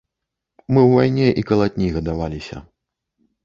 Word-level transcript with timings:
Мы 0.73 0.79
ў 0.85 0.91
вайне 0.95 1.27
і 1.43 1.45
калатні 1.51 1.93
гадаваліся. 2.01 2.57